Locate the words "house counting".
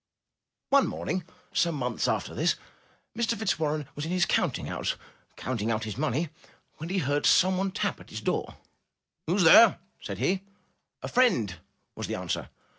4.65-5.69